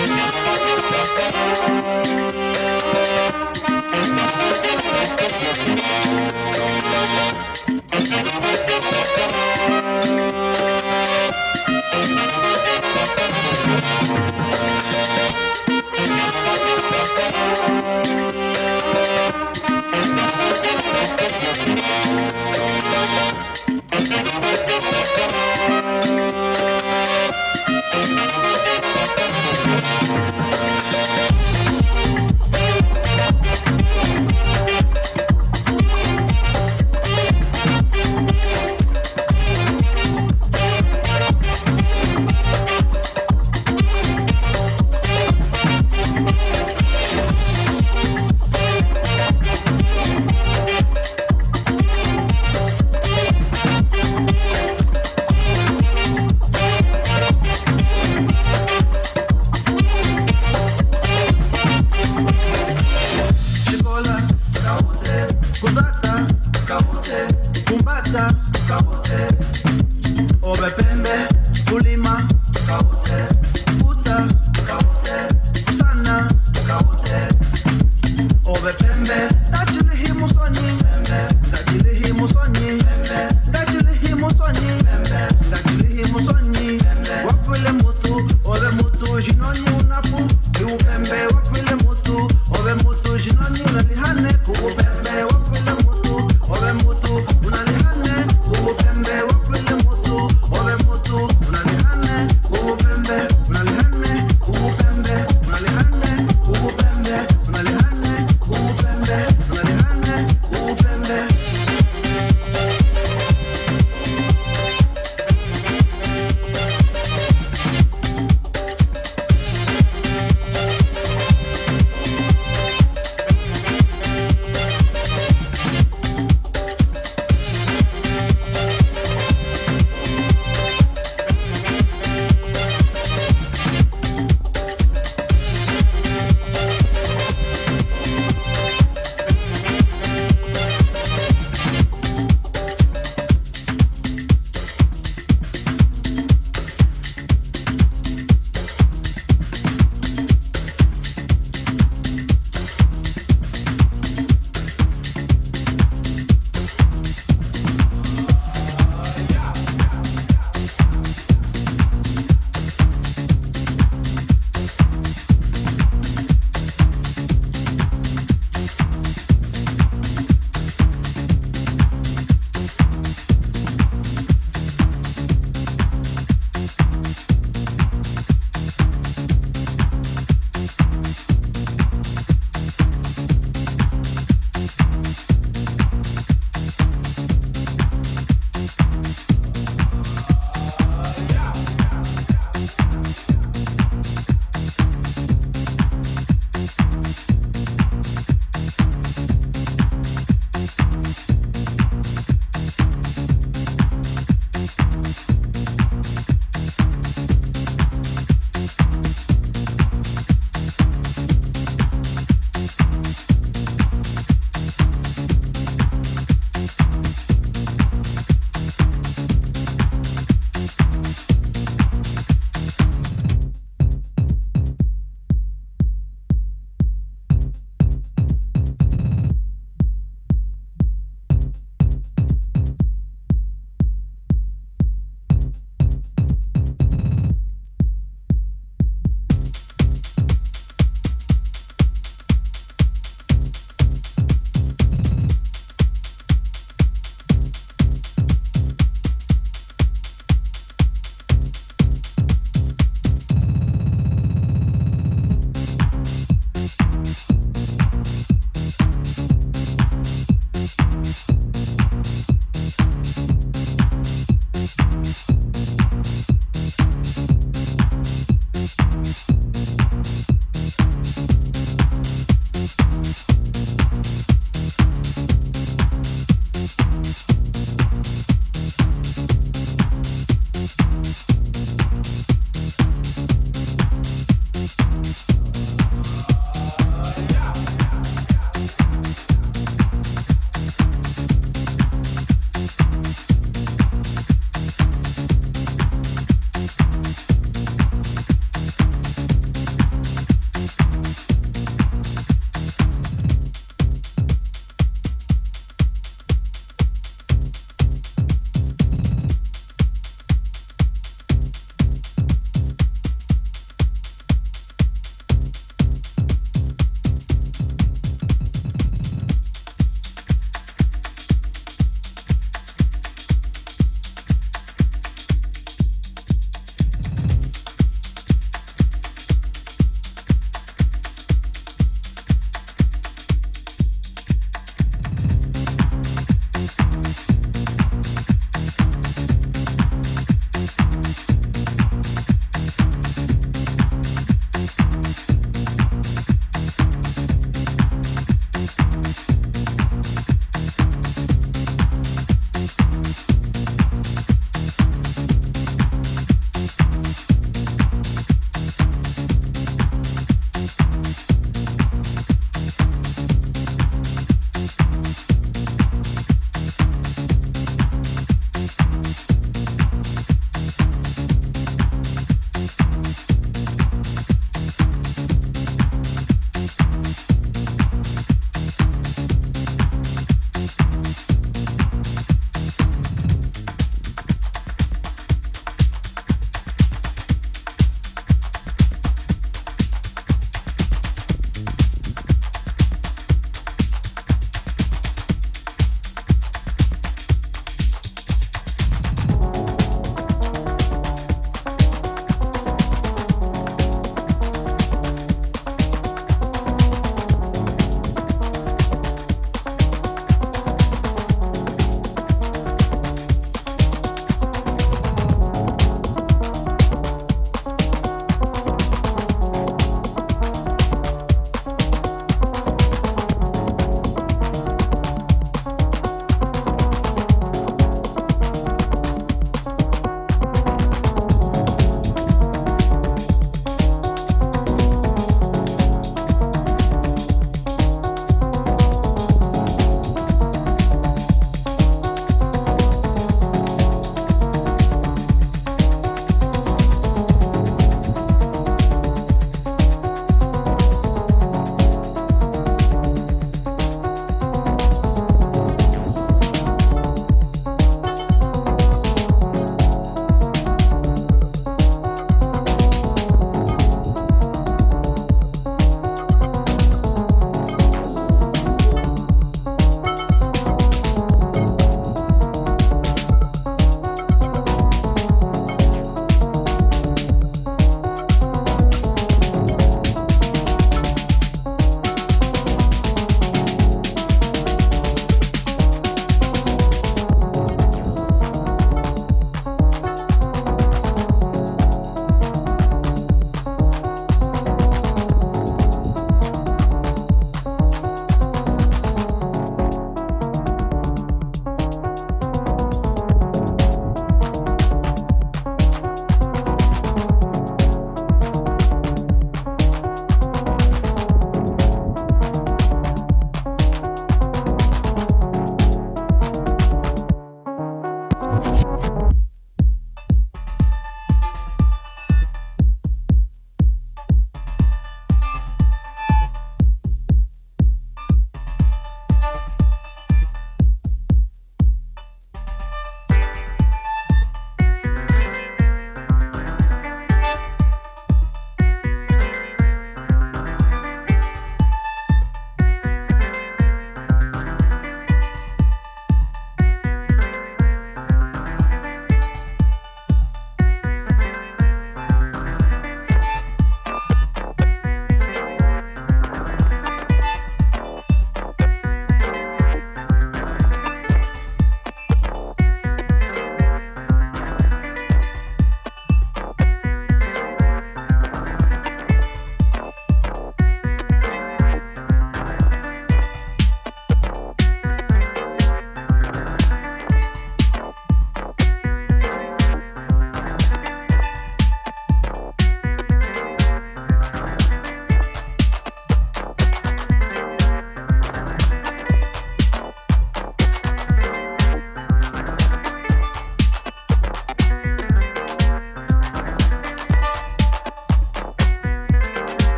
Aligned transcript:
Chicola, 0.00 0.40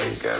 we 0.00 0.06
didn't 0.06 0.39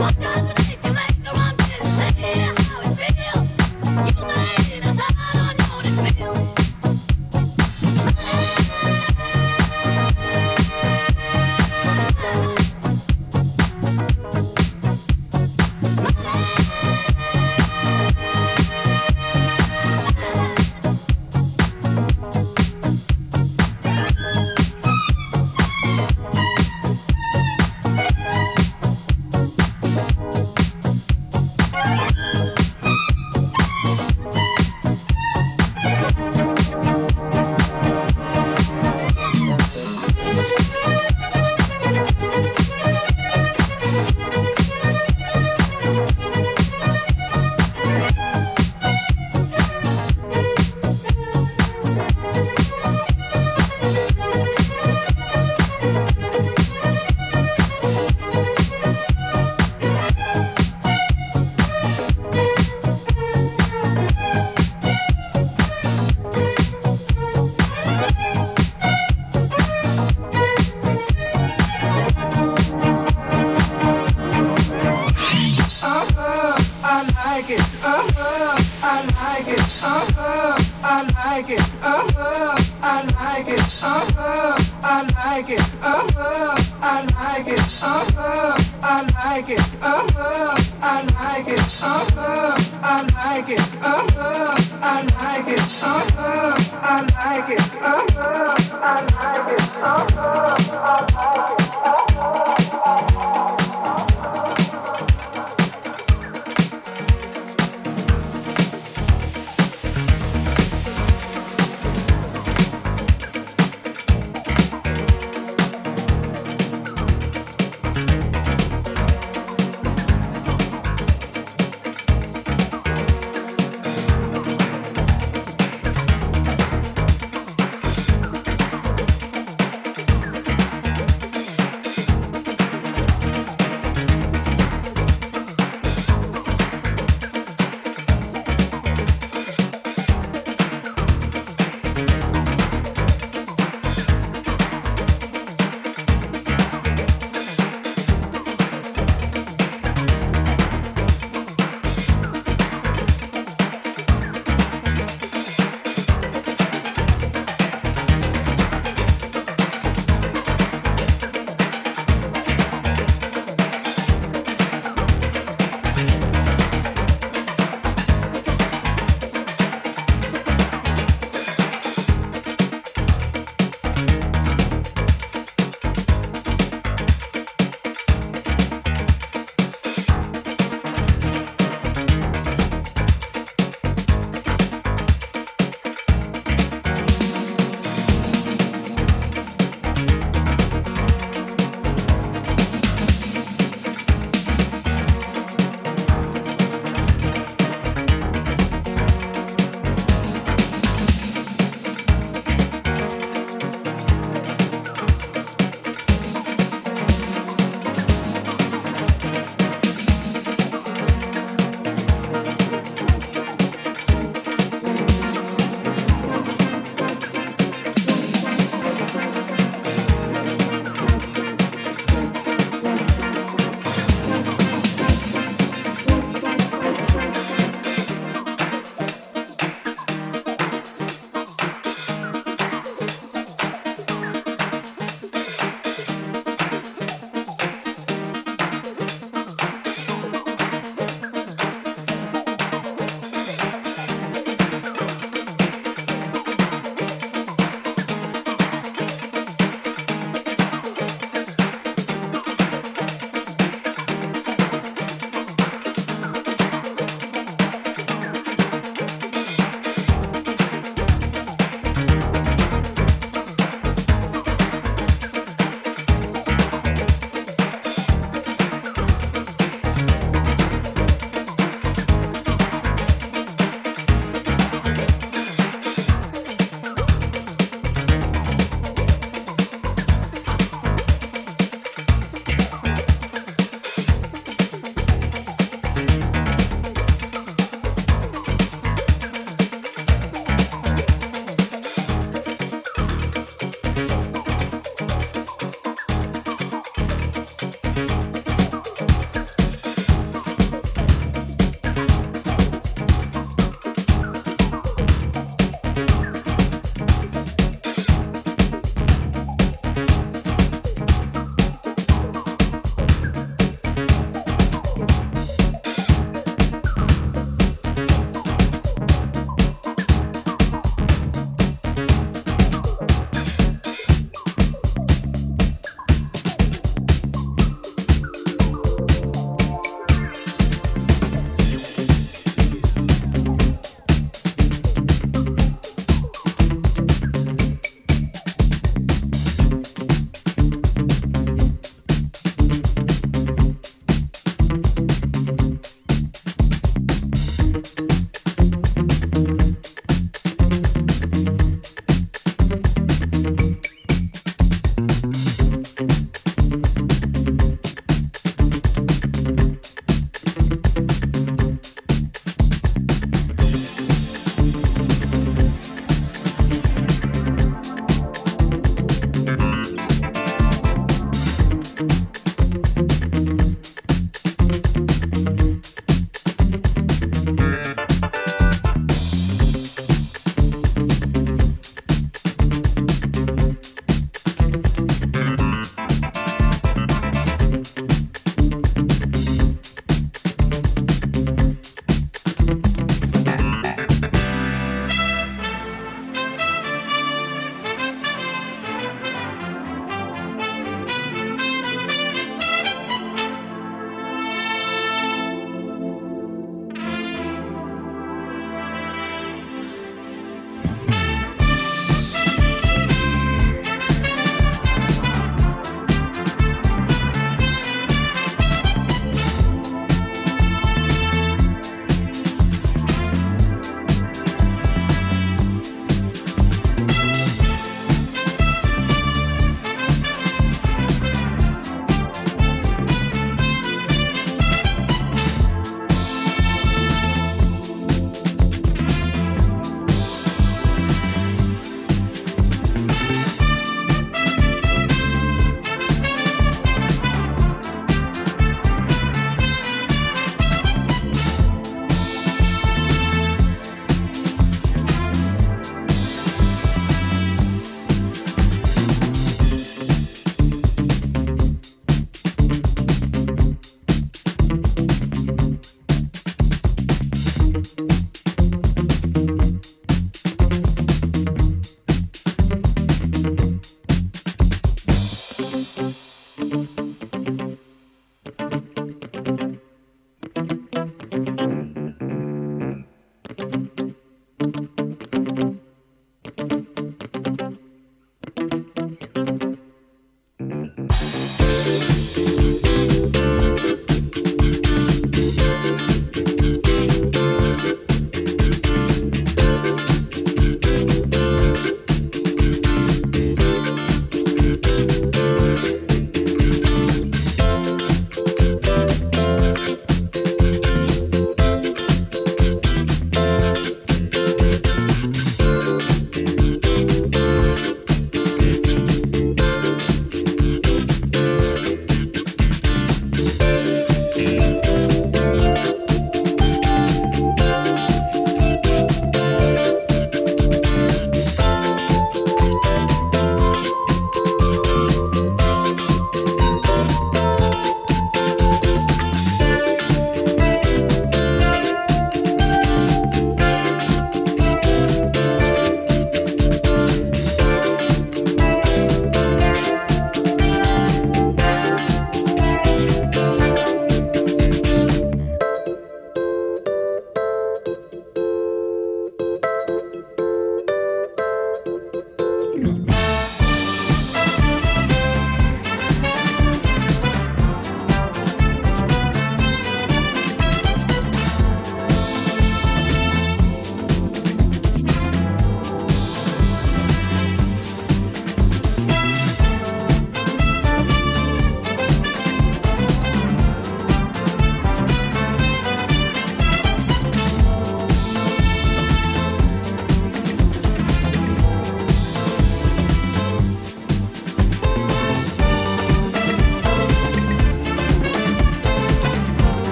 What 0.00 0.16
does 0.18 0.39